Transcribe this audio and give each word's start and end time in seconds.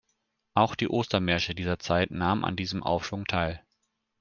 Auch 0.55 0.73
die 0.73 0.87
Ostermärsche 0.89 1.53
dieser 1.53 1.77
Zeit 1.77 2.09
nahmen 2.09 2.43
an 2.43 2.55
diesem 2.55 2.81
Aufschwung 2.81 3.25
teil. 3.27 3.63